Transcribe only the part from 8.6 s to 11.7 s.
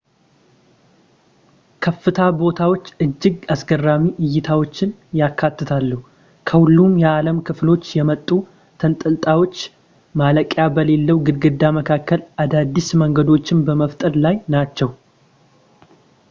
ተንጠላጣዮች ማለቂያ በሌለው ግድግዳ